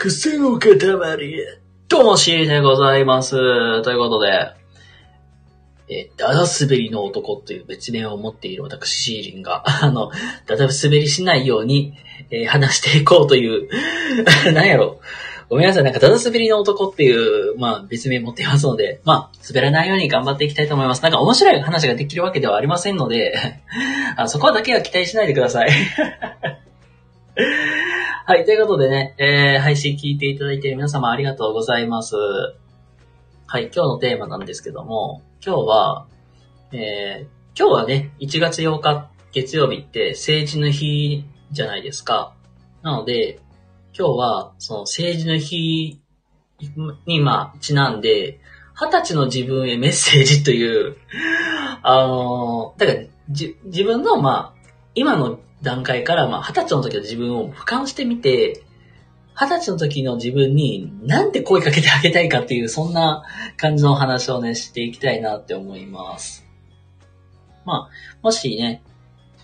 [0.00, 0.78] 癖の塊。
[1.88, 3.82] どうも、シーでございます。
[3.82, 4.54] ということで、
[5.90, 10.10] えー、ダダ滑りの男という別名を持っている私、シーリンが、 あの、
[10.46, 11.92] ダダ滑りしないように、
[12.30, 13.68] えー話していこうという、
[14.54, 15.02] なんやろ。
[15.50, 21.02] ごめんなさい、なんかダダ滑りの男っていう、まあ別名持っていますので、まあ滑らないように頑張っていきたいと思います。
[21.02, 23.34] なんか面白い話ができるわけではありませんので、
[24.16, 25.70] あそこだけは期待しないでください。
[28.26, 32.16] はい、ということでね、えー、配信聞いていただいている皆様ありがとうございます。
[32.16, 36.06] はい、今日のテーマなんですけども、今日は、
[36.70, 42.34] えー、今日はね、1月8日月曜日って政治の日じゃないですか。
[42.82, 43.40] なので、
[43.98, 46.02] 今日は、その政治の日
[47.06, 48.38] に、まあ、ちなんで、
[48.74, 50.96] 二十歳の自分へメッセージという、
[51.82, 54.60] あのーだから、じ、自分の、まあ、
[54.94, 58.62] 今の段階から、まあ、二十歳の時の自分を俯瞰してみて、
[59.34, 63.22] 二十歳の時の自分になんて声かけてあげたいかっていう、そんな
[63.56, 66.46] 感じの話をね、していきたいなって思います。
[67.64, 67.90] まあ、
[68.22, 68.82] もしね、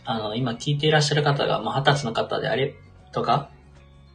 [0.04, 2.74] あの、今聞いていらっしゃる方が、まあ、二十歳の方であれ、
[3.12, 3.50] とか、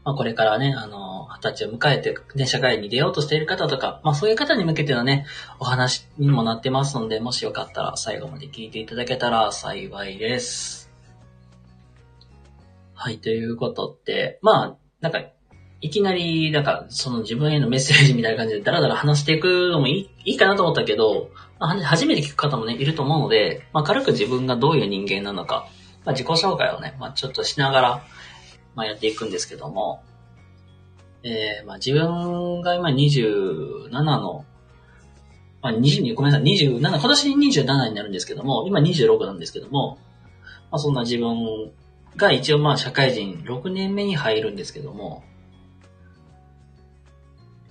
[0.03, 5.25] まあ、これからね、あの、二十歳を迎えて、ね、社会に出ようとしている方とか、まあ、そういう方に向けてのね、
[5.59, 10.80] お話にもなってますので、もしよかったら最後まで聞いていただけたら幸いです。
[13.03, 15.23] はい、ということで、まあ、なんか、
[15.81, 25.67] いきなり、なんか、その自分へのメッセージみたいな感じでダラダラ話していくのもいいいいかなと思ったけど、まあ、初めて聞く方もね、いると思うので、まあ、軽く自分がどういう人間なのか、
[26.05, 28.03] まあ、自己紹介をね、まあ、ちょっとしながら、
[28.75, 30.03] まあ、やっていくんですけども、
[31.23, 34.45] えー、まあ、自分が今27の、
[35.63, 39.97] まあ、22、ごめんなさい、27、今年27になるんですけども、今26なんですけども、
[40.69, 41.71] まあ、そんな自分
[42.15, 45.23] が一応まあ社会人6年目に入るんですけども、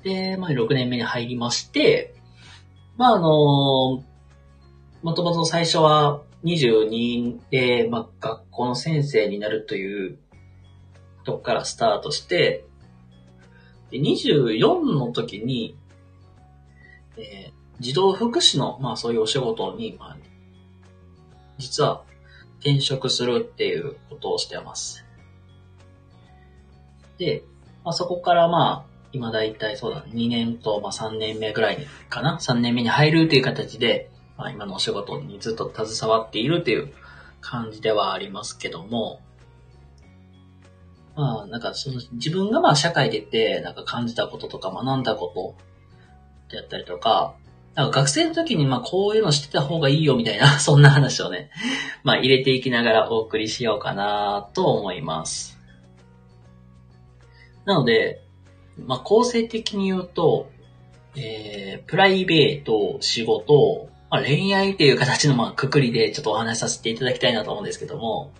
[0.03, 2.15] で、まあ6年目に入りまして、
[2.97, 3.29] まああの
[5.03, 10.19] もともと最初は22で、まあ学校の先生になるという
[11.25, 12.65] とこからスタートして、
[13.91, 15.77] で24の時に、
[17.17, 20.17] えー児童福祉の、まあそういうお仕事に、まあ、
[21.59, 22.05] 実は
[22.61, 25.05] 転職するっていうことをしてます。
[27.19, 27.43] で、
[27.85, 36.93] まあ、そこからまあ、今だいたいそうだね、2年とまあ3年目ぐらいかな ?3 年目に入るという形で、まあ、今のお仕事にずっと携わっているという
[37.41, 39.21] 感じではありますけども、
[41.17, 45.33] まあ、なんかその自分がまあ社会でて、なんか感じたこととか学んだこ
[46.49, 47.35] とであったりとか、
[47.75, 51.51] なんか学生の時にまあこういうの知ってた方がいいよみたいな、 そんな話をね、
[52.03, 55.59] まあ入れていきながらお送りしようかなと思います。
[57.65, 58.23] なので、
[58.77, 60.51] まあ構成的に言うと、
[61.17, 68.33] えー、プライベート、仕事、まあ、恋愛っていう形のまあくくりでちょっとお話しさせていただきたいなと思うんですけども、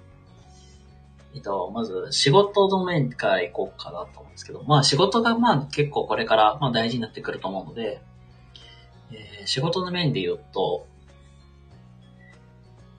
[1.35, 8.03] えっと、まず仕事の面から行こうかなと思うんですけど、まあ仕事がまあ結構これからまあ大事になってくると思うので、
[9.13, 10.87] えー仕事の面で言うと、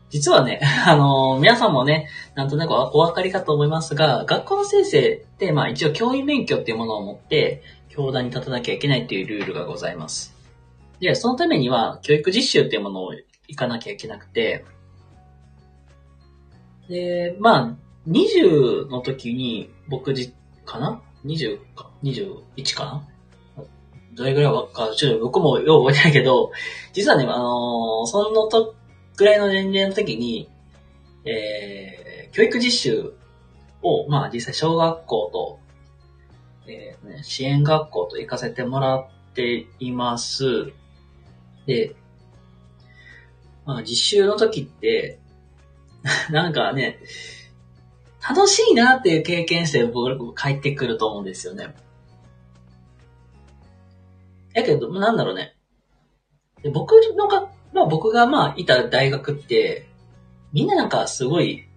[0.09, 10.35] 実はね、 あのー皆さんもね、なんとなくお分かりかと思いますが、学校の先生って、まあ一応教員免許っていうものを持って、教壇に立たなきゃいけないっていうルールがございます。
[10.99, 13.13] で、そのためには、教育実習っていうものを
[13.47, 14.65] 行かなきゃいけなくて、
[16.87, 17.75] で、まあ、
[18.07, 20.33] 20の時に、僕じ、
[20.65, 23.07] かな ?20 か ?21 かな？
[24.13, 26.51] どれぐらいか、ちょっと僕もよう覚えてないけど、
[26.93, 28.75] 実はね、あのーそのと、
[29.15, 30.49] ぐらいの年齢の時に、
[31.25, 33.13] えー、教育実習
[33.83, 35.59] を、まあ実際小学校と、
[36.67, 40.73] えーね、支援学校と行かせてもらっています。
[41.65, 41.95] で、
[43.65, 45.19] まあ実習の時って、
[46.31, 46.99] なんかね、
[48.27, 51.73] 楽しいなっていう経験して僕帰ってくると思うんですよね。
[54.53, 55.55] やけど、なんだろうね。
[56.63, 59.87] で僕のが、まあ僕がまあいた大学って、
[60.53, 61.67] みんななんかすごい、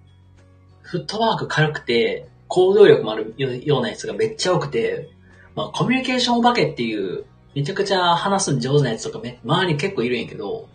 [0.83, 5.11] フットワーク軽くて、行動力もあるようなやつがめっちゃ多くて、
[5.55, 7.25] まあコミュニケーションお化けっていう、
[7.55, 10.69] めちゃくちゃ話す上手なやつとかめ、周りに結構いるんやけど、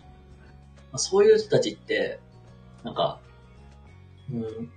[0.90, 2.18] まあ、そういう人たちって、
[2.82, 3.20] なんか、
[4.32, 4.70] うん、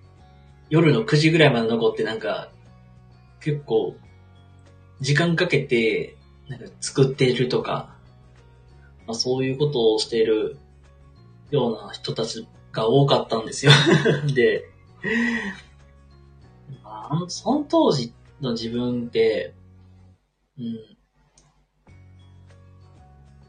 [0.69, 2.49] 夜の9時ぐらいまで残ってなんか、
[3.39, 3.95] 結構、
[4.99, 6.17] 時間かけて、
[6.57, 7.95] なんか作っているとか、
[9.05, 10.57] まあ、そういうことをしている
[11.51, 13.71] ような人たちが多かったんですよ。
[14.33, 14.65] で、
[16.83, 19.53] まあ、その当時の自分って、
[20.57, 20.97] うん。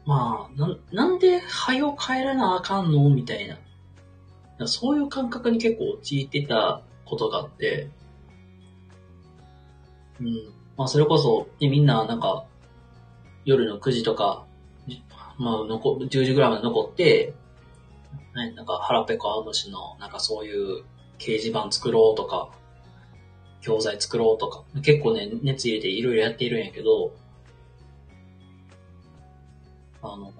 [0.05, 4.67] まあ、な、なんで、早を帰らなあかんのみたいな。
[4.67, 7.89] そういう感覚に結構陥ってたことがあって、
[10.19, 10.53] うん。
[10.77, 12.45] まあ、それこそ、ねみんな、なんか、
[13.45, 14.45] 夜の9時とか、
[15.37, 17.33] まあ、残、10時ぐらいまで残って、
[18.35, 20.83] ね、なんか、腹ペコ青虫の、なんかそういう
[21.19, 22.51] 掲示板作ろうとか、
[23.61, 27.13] 教材作ろうとか、結構ね、熱入れていろいろやっているんやけど、
[30.01, 30.31] あの、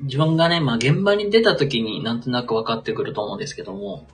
[0.00, 4.06] 自分がね、まあ現場に出た時になんとなく分かってくると思うんですけども、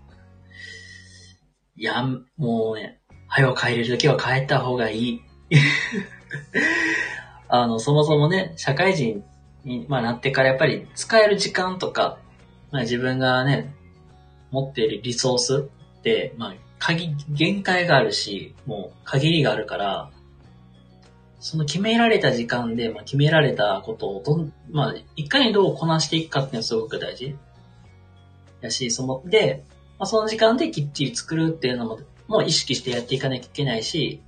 [1.76, 2.02] いや、
[2.36, 5.22] もうね、早く帰れる時は帰った方がいい。
[7.48, 9.24] あの、そもそもね、社会人
[9.64, 12.18] に、まあ、なってからやっぱり使える時間とか、
[12.70, 13.74] まあ、自分がね、
[14.50, 16.54] 持っているリソースって、まあ、
[16.94, 20.10] 限、限界があるし、もう限りがあるから、
[21.40, 27.36] その決められた時間で、まあ、決められたことをどん、まあ、いかにどうこなしていくかっていうのはすごく大事。
[28.60, 29.64] やし、その、で、
[29.98, 34.20] まあ、その時間できっちり作るっていうのも、もう意識してやっていかなきゃいけないし、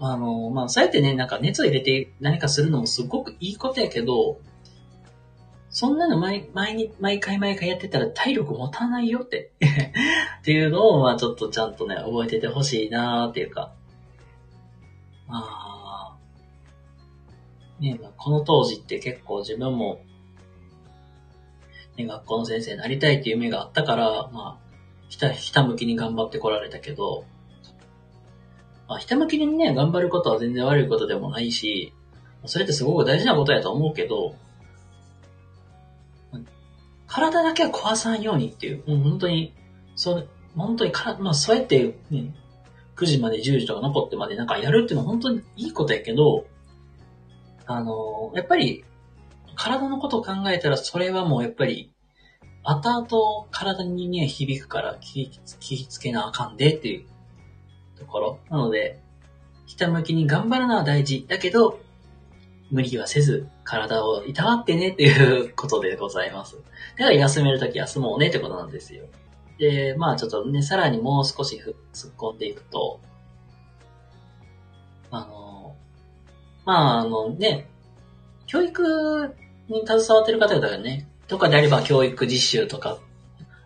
[0.00, 4.40] あの、まあ、そうやってね、なんか熱を入れて何かするのもすごくいいことやけど、
[5.70, 9.52] そんなの毎毎に毎回毎回やってたら体力持たないよって。
[10.40, 13.72] っていうのを、まあちょっとちゃんとね、覚えててほしいなーっていうか。
[15.26, 16.16] まあ、
[17.80, 20.00] ね、まあこの当時って結構自分も、
[21.96, 24.68] ね、学校の先生になりたいっていう夢があったから、まあ、
[25.08, 27.24] ひた、ひたむきに頑張ってこられたけど、
[28.88, 31.92] まあ、ひたむきにね、頑張ることは全然悪いことでもないし、
[32.46, 34.34] それってすごく大事なことやと思うけど、
[37.06, 39.54] 体だけは壊さんようにっていう、もう本当に、
[39.94, 42.34] そう、本当にから、まあそうやって、ね、
[42.96, 46.46] 9時まで10時とか残ってまでなんかやるっていうのは本当にいいことやけど、
[47.66, 48.84] あの、やっぱり、
[49.54, 51.92] 体のことを考えたらそれはもうやっぱり、
[52.62, 55.30] 後々体にね、響くから気
[55.60, 57.06] 気つけなあかんでっていう
[57.98, 58.38] ところ。
[58.50, 59.00] なので、
[59.66, 61.26] ひたむきに頑張るのは大事。
[61.28, 61.80] だけど、
[62.70, 66.56] 無理はせず、体をいたわってねっていうことでございます。
[66.96, 69.04] だから休めるとき休もうねってことなんですよ。
[69.58, 71.60] で、まあちょっとね、さらにもう少し
[71.92, 73.00] 突っ込んでいくと、
[75.10, 75.74] あの、
[76.64, 77.68] まああのね、
[78.46, 79.34] 教育
[79.68, 82.98] に携わってる方々がね、とかであれば教育実習とか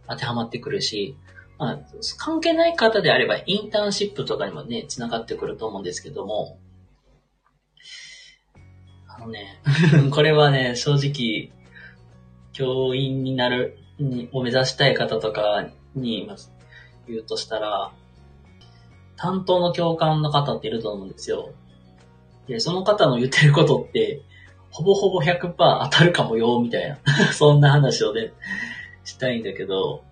[0.09, 1.17] 当てはまってくるし、
[1.63, 1.79] まあ、
[2.19, 6.59] 関係ない方であればインターンシップとかにもね、繋がってくると思うんですけども、
[9.07, 9.61] あのね、
[10.11, 11.53] これはね、正直、
[12.53, 16.29] 教員になる、にを目指したい方とかに、
[17.07, 17.93] 言うとしたら、
[19.17, 21.53] 担当の教官の方っていると思うんですよ。
[22.49, 24.23] で、その方の言ってることって、
[24.71, 26.99] ほぼほぼ100%当たるかもよ、みたいな。
[27.33, 28.33] そんな話をね、
[29.05, 30.03] したいんだけど、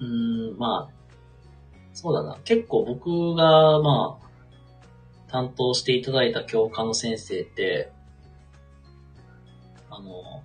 [0.00, 0.94] うん、まあ、
[1.92, 2.38] そうだな。
[2.44, 4.30] 結構僕が、まあ、
[5.30, 7.92] 担当していただいた教科の先生って、
[9.90, 10.42] あの、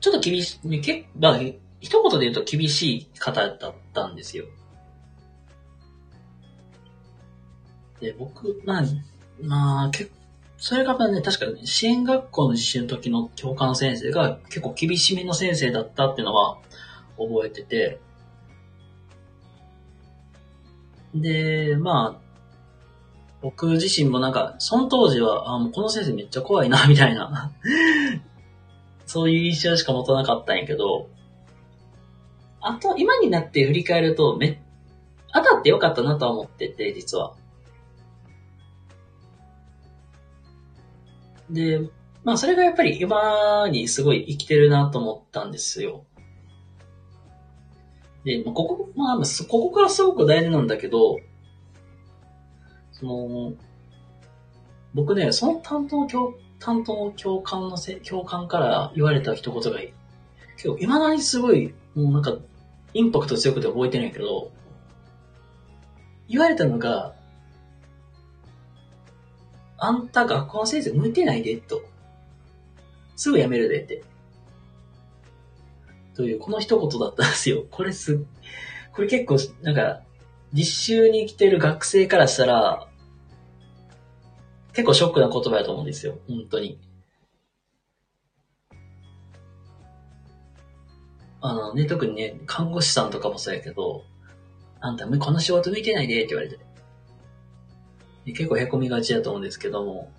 [0.00, 1.38] ちょっと厳しい、結まあ、
[1.80, 4.46] 一言で言うと厳しい方だったんですよ。
[8.00, 8.82] で、僕、まあ、
[9.40, 10.10] まあ、結
[10.64, 16.58] それがね、確かに支援学校の実習の時の教科の先生が結構厳しめの先生だったっていうのは
[17.18, 18.00] 覚えてて、
[21.14, 22.24] で、まあ、
[23.40, 27.52] 僕自身もなんか、その当時は、あ、もうこの先生めっちゃ怖いな、 みたいな、
[29.06, 31.08] そういう印象しか持たなかったんやけど、
[32.60, 34.62] あと、今になって振り返ると、め、
[35.32, 37.34] 当たってよかったなとは思ってて、実は。
[41.50, 41.80] で、
[42.24, 46.06] まあそれがやっぱり今にすごい生きてるなと思ったんですよ。
[48.24, 51.18] で、まあここ、まあ、ここからすごく大事なんだけど、
[52.92, 53.52] その、
[54.94, 59.92] 僕ね、その担当教、担当教官のせ、教官から言われた一言がいい。
[60.56, 62.36] 結構、未だにすごい、もうなんか、
[62.94, 64.50] インパクト強くて覚えてるんやけど、
[66.28, 67.14] 言われたのが、
[69.76, 71.82] あんた学校の先生向いてないで、と。
[73.16, 74.02] すぐ辞めるで、って。
[76.14, 77.64] という、この一言だったんですよ。
[77.70, 78.24] これす、
[78.92, 80.00] これ結構、なんか、
[80.52, 82.88] 実習に来てる学生からしたら、
[84.72, 86.18] 結構ショックな言葉だと思うんですよ。
[86.28, 86.78] 本当に。
[91.40, 94.04] あのね、特にね、看護師さんとかもそうやけど、
[94.80, 96.58] あんた、この仕事向いてないでって言われて。
[98.26, 100.10] 結構凹みがちだと思うんですけども、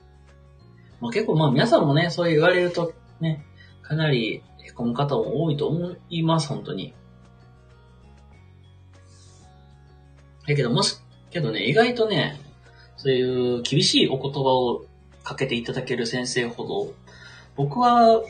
[1.02, 3.46] まあ、結構まあ皆さんもね、そう言われるとね、
[3.82, 6.94] かなり凹む方も多いと思います、本当に。
[10.48, 10.98] だけどもし、
[11.32, 12.40] けどね、意外とね、
[12.98, 14.86] そういう厳しいお言葉を
[15.24, 16.94] かけていただける先生ほど、
[17.56, 18.24] 僕は、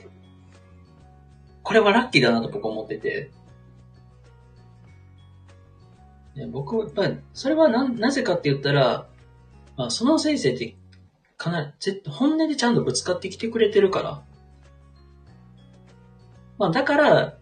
[1.64, 3.32] これはラッキーだなと僕は思ってて、
[6.36, 6.86] ね、僕は、
[7.34, 9.08] それはな、なぜかって言ったら、
[9.78, 10.76] まあ、その先生って、
[11.38, 14.24] かなり、本音でちゃんとぶつかってきてくれてるから。
[16.58, 17.38] まあ、だから、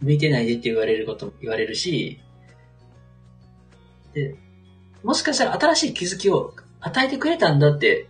[0.00, 2.20] 向いてないでって言われることも言われるし、
[4.14, 4.34] で、
[5.02, 8.08] もしかしたら新しい気づきを与えてくれたんだって、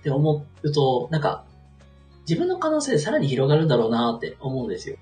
[0.00, 1.44] って思うと、なんか、
[2.28, 4.96] 自分の可能性でさらに広がるんだろうなって思うんですよ。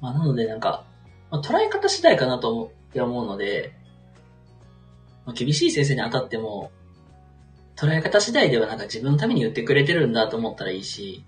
[0.00, 0.84] まあ、なのでなんか、
[1.30, 3.74] まあ、捉え方次第かなと思って思うので、
[5.26, 6.70] まあ、厳しい先生に当たっても、
[7.78, 11.24] 捉え方次第ではなんか自分のために言ってくれてるんだと思ったらいいし、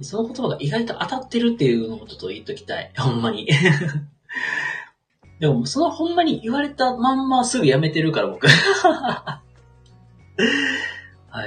[0.00, 2.90] その言葉が意外と当たってるっていうのをちょっと言っときたい。
[2.96, 3.46] ほんまに。
[5.40, 8.46] でも、そのほんまに言われたまんますぐやめてるから、僕。
[8.48, 9.42] は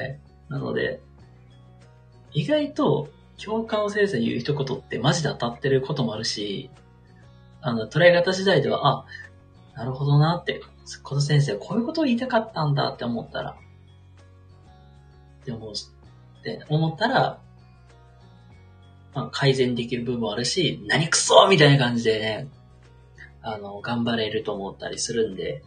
[0.04, 0.20] い。
[0.48, 1.02] なので、
[2.32, 3.10] 意外と
[3.44, 6.70] 共感をせずに言う一言ってマジで当たってることもあるし、
[7.62, 9.06] あの、捉え方次第では、あ、
[9.76, 10.62] なるほどなって、
[11.04, 13.56] この先生こういうことを言いたかったんだって思ったら、
[15.42, 17.40] って思う、って思ったら、
[19.14, 22.48] まあ、改善できる部分もあるし、何くそみたいな感じでね、
[23.42, 25.64] あの、頑張れると思ったりするんで、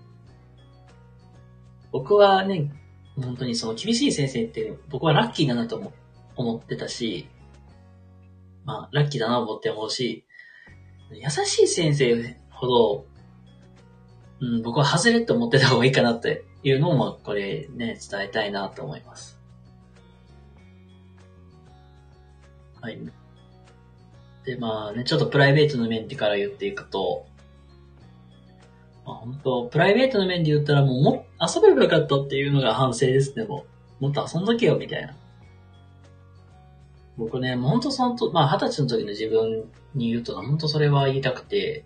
[1.92, 2.72] 僕はね、
[3.16, 5.92] 本当にその厳しい先生って僕はラッキーだなと
[6.36, 7.28] 思ってたし、
[8.64, 10.24] まあ、ラッキーだなと思って思うし、
[11.12, 13.06] 優しい先生ほど、
[14.44, 19.40] うん、僕は外れって思ってた方がいいかなっていうのも、これね、伝えたいなと思います。
[22.82, 22.98] はい。
[24.44, 27.24] で、まあね、ちょっとプライベートの面でから言っていくと、
[29.06, 33.64] まあ本当プライベートの面で言ったらもうも遊べばよかったっていうのが反省ですね、も
[34.00, 34.04] う。
[34.04, 35.16] もっと遊んどけよ、みたいな。
[37.16, 41.84] 僕ね、ほんとそのと、まあ二十歳の時の自分に言うと、本当それは言いたくて、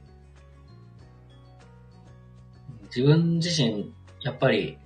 [2.99, 4.77] 自分自身、やっぱり、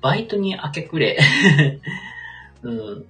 [0.00, 1.18] バイトに明け暮れ
[2.62, 3.06] うん。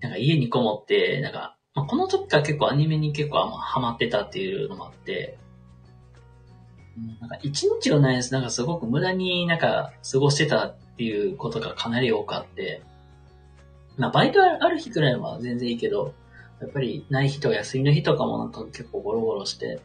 [0.00, 5.36] なんか家にこもって、なんか、まあ、この時から結構アニメに結構ハマってたっていうのもあって、
[6.96, 8.32] うんなんか一日をないです。
[8.32, 12.82] なんかすごく無駄になんか過ごしてたっていうことがかなり多くあって、
[13.98, 16.14] まあバイトある日くらいは全然いいけど、
[16.60, 19.80] やっぱりない日とか休みの日とかもなんか結構ゴロゴロして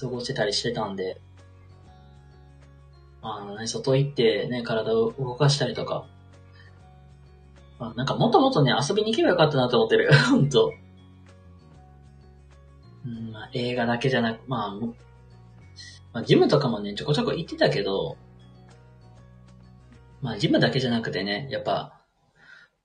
[0.00, 1.20] 過ごしてたりしてたんで、
[3.22, 6.06] あのね、外行ってね、体を動かしたりとか、
[7.78, 10.12] まあ、なんかもっともっとね、遊びに行けばよかったなと思ってる。
[10.30, 10.72] ほんと。
[13.04, 14.70] うん、まあ、映画だけじゃなく、まあ、
[16.12, 18.16] まあ、ジムとかもね、ちょこちょこ行ってたけど、
[20.20, 22.00] まあ、ジムだけじゃなくてね、やっぱ、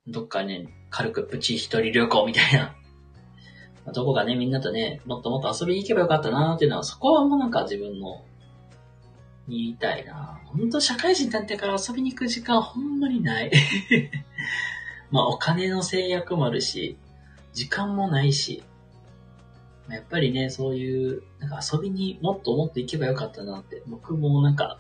[0.08, 2.76] どっかね、軽くプチ一人旅行みたいな。
[3.86, 8.24] まあ、どこかね、みんなとね、もっともっと遊びに行けばよかったなっていうのは、そこはもうなんか自分の、
[9.48, 10.42] 言いたいな。
[10.46, 13.52] ほんと社会人になってから遊びに行く時間ほんまにない。
[15.12, 16.98] まあお金の制約もあるし、
[17.54, 18.64] 時間もないし、
[19.90, 24.80] やっぱりね、そういう、なんか遊びにもっともっと行けばよかったなって、僕もなんか、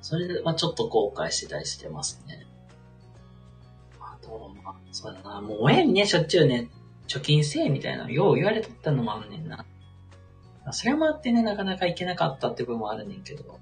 [0.00, 2.44] それはちょっと後悔してたりしてますね。
[4.00, 6.68] あと、まあ、そうだな、もう親にね、しょっちゅうね、
[7.06, 9.64] 貯金せえみたいな、よう言われとったのもあんねんな。
[10.70, 13.58] それもあってね、なかなか行けなかったって部分もあるねんけど。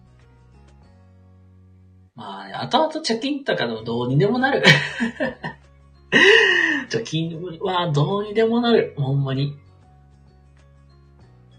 [2.14, 4.62] まあ、ね後々貯金とかでもどうにでもなる。
[6.90, 8.95] 貯金はどうにでもなる。
[8.99, 9.57] ほんまに。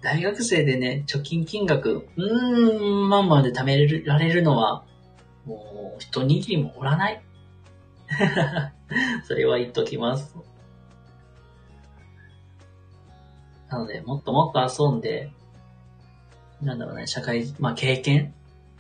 [0.02, 4.84] 大学生でね、貯金金額、うーん、まんまで貯められるのは、
[5.46, 7.22] もう、一握りもおらない。
[9.26, 10.36] それは言っときます。
[13.72, 15.32] なので、もっともっと遊んで、
[16.62, 18.34] なんだろうね、社会、まあ経験？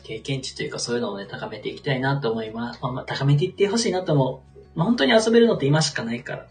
[0.03, 2.79] 経験値というかそういうのをね、高めていきたいなと思います。
[2.81, 4.60] まあ、まあ、高めていってほしいなと思う。
[4.75, 6.48] まあ、本当に遊べるのって今しかないから。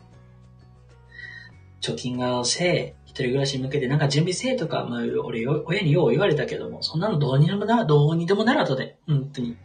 [1.82, 9.56] 貯金がせえ、一人暮らしに向けてなんか準備せえとか、まあ、俺、親によう言われたけども、そんなのどうにでもな、どうにでもならとで、本当に。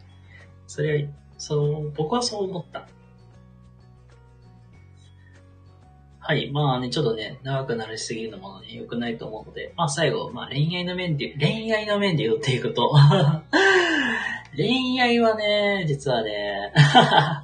[0.66, 2.88] それは、そう、僕はそう思った。
[6.28, 6.50] はい。
[6.50, 12.92] まあね、ちょっとね、長くなりすぎるのもね、良くないと思うので、まあ最後、まあ恋愛の面で、恋愛の面で言っていくと
[14.56, 16.72] 恋愛はね、実はね、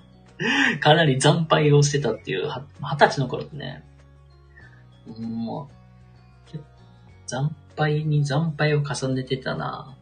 [0.83, 2.49] かなり惨敗をしてたっていう、
[2.81, 3.85] 二十歳の頃ってね、
[5.07, 5.71] も
[6.53, 6.59] う、
[7.27, 9.97] 惨敗に惨敗を重ねてたな。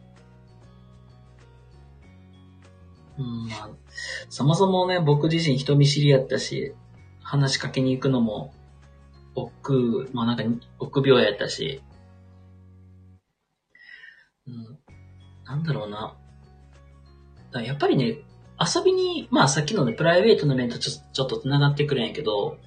[3.19, 3.69] うん、まあ、
[4.29, 6.73] そもそもね、僕自身人見知りやったし、
[7.21, 8.55] 話しかけに行くのも、
[9.35, 10.43] 億、まあなんか、
[10.79, 11.81] 億病やったし、
[14.47, 14.79] うん、
[15.45, 16.15] なんだろうな。
[17.61, 18.19] やっぱりね、
[18.59, 22.57] 遊びに、まあさっきのね、プライベートの面とちょちょっと繋がってくるんやけど、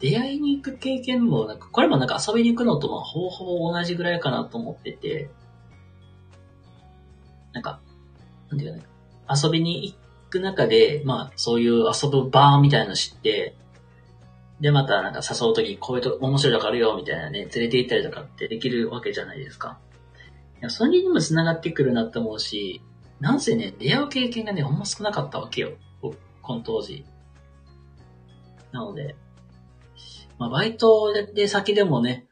[0.00, 5.30] 出会いに行く経験も、なんか、これもなんか遊びに行くのとまあほぼほぼ同じぐらいかなと思ってて、
[7.52, 7.80] なんか、
[8.50, 8.84] なんていうかね、
[9.42, 9.96] 遊びに行
[10.30, 13.54] く中で、まあそういう遊ぶ場みたいなの知って、
[14.60, 19.78] で、またなんか誘うときにこういうと面白いとこあるよみたいなね、連れて行ったりとかってできるわけじゃないですか。
[20.60, 22.82] いや、それにも繋がってくるなって思うし、
[23.20, 25.72] なんせね、出会う経験がね、ほんま少なかったわけよ。
[26.00, 27.04] この当時。
[28.72, 29.16] なので、
[30.38, 32.26] まあ、バイトで先でもね、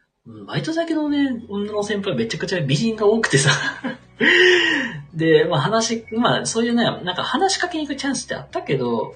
[0.47, 3.51] バイト先のね、女の先輩めちゃくちゃ美人が多くてさ
[5.15, 9.15] で、まあ話、まあそういうね、なんか話しかけに行くチャンスってあったけど、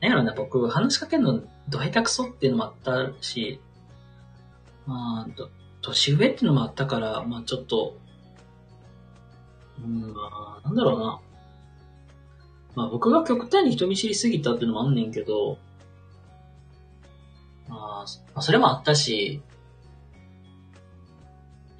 [0.00, 3.60] なんやろね、僕、話しかけるのど下手くそっていうのもあったし、
[4.86, 5.48] まあ、
[5.80, 7.96] 年上っていうのもあったから、まあちょっと、
[9.82, 11.20] うん、まあ、なんだろうな。
[12.74, 15.58] まあ僕が極端に人見知りすぎたっていうのもあんねんけど、
[17.68, 18.04] ま
[18.34, 19.40] あ、それもあったし、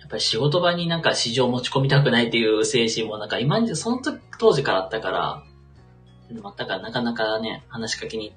[0.01, 5.43] やっぱり仕事場になんか市場持ち込みたくないっていう精神もなんか今に、その時、当時からあったから、
[6.29, 8.35] でもあったからなかなかね、話しかけに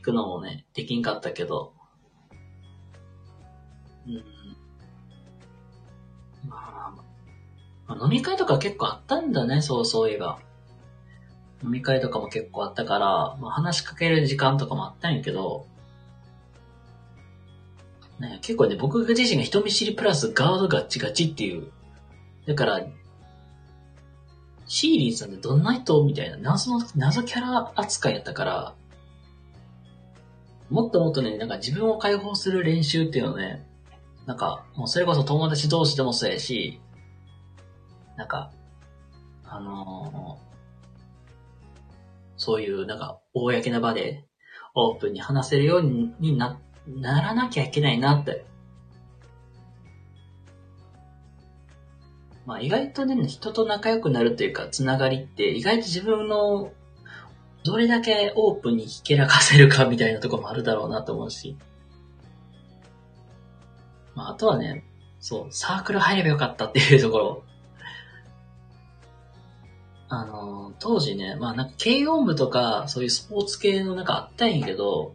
[0.00, 1.74] 行くのもね、できんかったけど、
[4.06, 4.24] うん。
[6.48, 6.92] まあ、
[7.86, 10.38] まあ飲み会とか結構あったんだね、そうそういえば。
[11.62, 15.66] 飲み会とかも結構あったから、まあ、話しかける時間とかもあったんやけど、
[18.18, 21.70] ね、結構ね、僕自身が人見知りプラスガードガッチガチっていう。
[22.46, 22.86] だから、
[24.66, 28.74] シーリーさんってどんな人みたいな謎の、謎キャラ扱いやったから、
[30.70, 33.66] もっともっとね、なんか自分を解放する練習っていうのね、
[34.26, 36.80] なんか、もうそれこそ友達同士でもそうやし、
[38.16, 38.52] なんか、
[39.44, 40.50] あのー、
[42.36, 44.24] そういうなんか、公な場で
[44.74, 48.44] オープンに話せるようになならなきゃいけないなって。
[52.46, 56.72] まあ意外とね、人と仲良くなるというか、つながりって意外と自分の
[57.64, 61.56] どれだけオープンにひけらかせるかみたいなとこもあるだろうなと思うし。
[64.14, 64.84] まああとはね、
[65.20, 67.44] そう、サークル入ればよかったっていうところ。
[70.08, 75.14] あの、当時ね、まあなんか軽音部とか、そういうスポーツ系のなんかあったんやけど、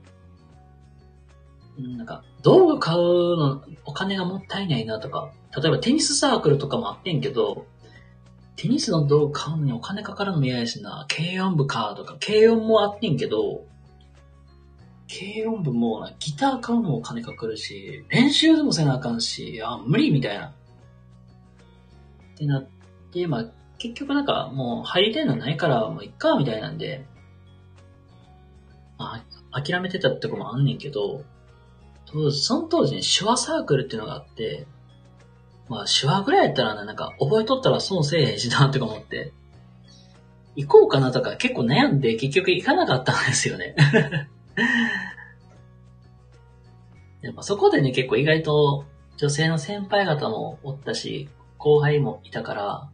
[1.78, 7.66] なんか、道具買うの、お金がもったいないなとか、例えばテニスサークルとかもあってんけど、
[8.56, 13.66] テニスの道具買うのにお金かかるのも嫌やしな、軽音部かとか、軽音もあってんけど、
[15.08, 16.14] 軽音部もな。
[16.20, 20.48] ギター買うのもお金かかるし、練習でもせなあかんし、あ、無理みたいな。
[20.48, 22.68] ってなっ
[23.12, 23.46] て、まあ、
[23.78, 27.06] 結局なんかもう入りたいのないからもういっか、みたいなんで、
[28.98, 31.24] まあ、諦めてたってとこもあんねんけど、
[32.06, 34.68] 当時、その当時ね、手話サークルっていうのがあって、
[35.68, 39.34] まあ手話ぐらいやったらね、なんか覚えとったら損せえへんしなって思って、
[40.56, 43.76] 行こうかなとか結構悩んで結局行かなかったんですよね。
[47.22, 48.86] でもそこでね、結構意外と
[49.18, 52.90] 女性の先輩方もおったし、後輩もいたから、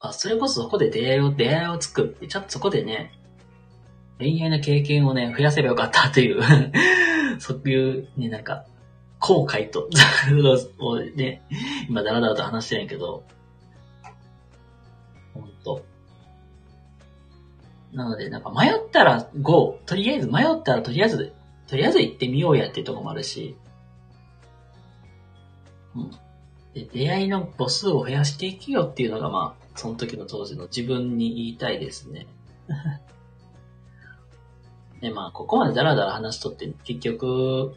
[0.00, 3.12] あ、それこそそこで出会いを、出会いを作って、ちょっとそこでね、
[4.18, 6.42] 恋愛の経験をね、増やせばよかったという
[7.38, 8.64] そういうね、なんか、
[9.18, 9.88] 後悔と
[10.78, 11.42] をね、
[11.88, 13.24] 今だらだらと話してるんやけど、
[15.34, 15.84] ほんと。
[17.92, 21.32] なので、なんか迷ったら GO、とりあえず迷ったらとりあえず、
[21.66, 23.56] とりあえず行ってみようやっていうとこもあるし、
[25.94, 26.10] うん。
[26.74, 32.26] で、出会いの母数を増やしていくよっていうのが、まあ、その時の当時の自分に言いたいですね。
[35.00, 37.74] で、まあ、ここまでダラダラ話しとって、結局、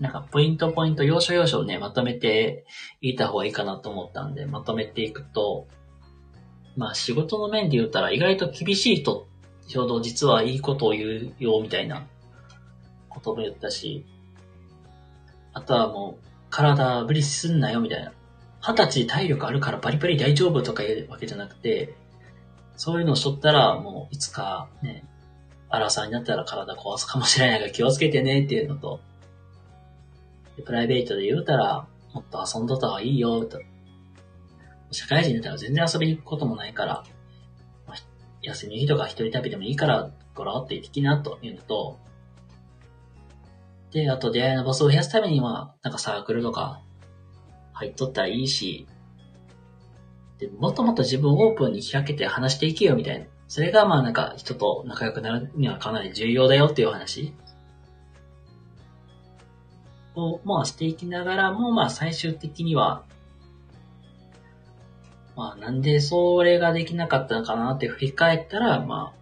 [0.00, 2.64] なんか、ポイントポイント、要所要所をね、まとめて
[3.00, 5.66] いた方がいいかなと思ったんで、まとめていくと、
[6.76, 9.26] まあ、仕事の面で言ったら、意外と厳しいと、
[9.66, 12.06] ちょうど実はいいことを言うよ、みたいな
[13.08, 14.06] ことも言ったし、
[15.52, 18.12] あとはもう、体無理すんなよみたいな。
[18.60, 21.94] 二十歳体力あるからバリバリ大丈夫とか言うわけじゃなくて、
[22.76, 25.04] そういうのをしとったら、もういつかね、
[25.68, 29.00] アラサーになったら体壊すかもしれないから気をつけてねっていうのと、
[30.62, 33.58] プライベートで言うたら、もっと遊んどった方がいいよ、と。
[34.90, 37.04] 社会人になったら全然遊びに行くこともないから、
[38.42, 41.98] 休みの日とか一人旅でもいいから、ゴロって行ってきなというのと、
[43.90, 46.82] で、あと出会いの場所を増やすためには、なんかサークルとか
[47.72, 48.86] 入っとったらいいし、
[50.38, 53.26] で、もっともっと自分をオープンに開けて話していけよみたいな。
[53.48, 57.32] それがまあなんか人と仲良くなるにはかなり重要だよっていう話
[60.18, 63.02] をまあしていきながらもまあ最終的には
[65.36, 69.18] まあなんでそれができなかったのかなって振り返ったらまあ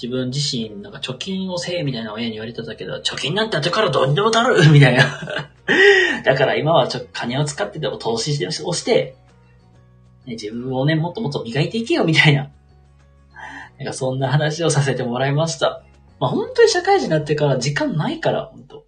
[0.00, 5.04] 自分自身なんか貯金をせえみたいな親に言われてたけど貯金なんて後からどうにでもなる みたいな。
[6.24, 9.16] だから今はちょ金を使ってでも投資して、押して、
[10.26, 12.50] ね、自分をね、もっともっと磨いていけよみたいな。
[13.78, 15.82] なんかそんな話をさせてもらいました。
[16.18, 18.87] まあ本当に社会人になってから時間ないから、本当。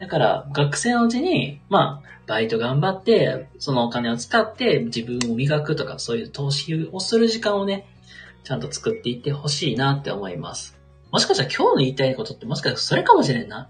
[0.00, 7.86] だから学生のうちに、まあ、バイト頑張って、そのお金を使って自分を磨くとか、そういう投資をする時間をね、
[8.42, 10.78] ちゃんと作っていってほしいなって思います。
[11.12, 13.68] もしかしたら今日の言いたいことってもしかしたらそれかもしれんな。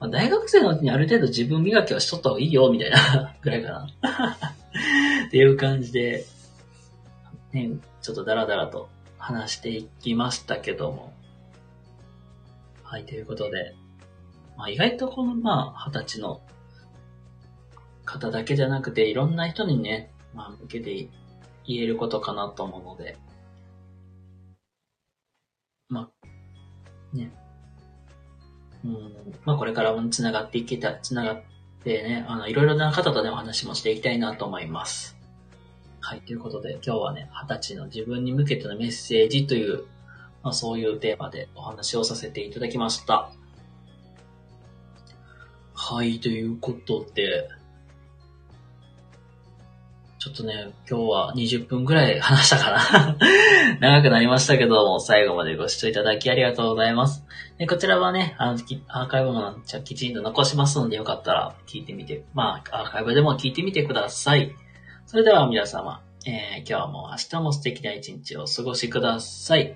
[0.00, 3.86] まあ、大学生のうちにある程度自分磨きはしとった方がいいよ、みたいなぐらいかな。
[5.28, 6.24] っていう感じで、
[7.52, 11.12] ね、ちょっとダラダラと話していきましたけども。
[12.82, 13.74] はい、ということで、
[14.56, 16.40] まあ、意外とこの、まあ、二十歳の
[18.04, 21.08] 方だけじゃなくて、いろんな人にね、まあ、向けて
[21.66, 23.16] 言えることかなと思うので、
[25.88, 27.32] まあ、ね。
[28.84, 29.12] うん、
[29.44, 31.42] まあ、これからも繋がっていけた、繋がっ
[31.84, 35.22] てね、あの、いろいろな方とね、お話もしていきたいなと思います。
[36.04, 39.84] はい、ということで今日はね、二十歳の自分に向けてのメッセージという、
[40.42, 43.30] まあそういうテーマでお話をさせていただきました。
[45.84, 47.48] はい、ということで、
[50.20, 53.18] ちょっとね、今日は20分くらい話したかな
[53.98, 57.26] 長くなりましたけども、最後までご視聴いただきありがとうございます。
[57.58, 64.54] でこちらはね、あの、アーカイブもじゃきちんと残しますので、よかったら聞いてみて、まあ、アーカイブでも聞いてみてください。
[65.06, 69.74] それでは皆様、えー、今日も明日も素敵な一日をお過ごしください。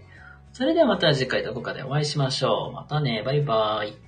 [0.52, 2.72] それではまた次回どこかでお会いしましょう。
[2.72, 4.05] またね、バイバーイ。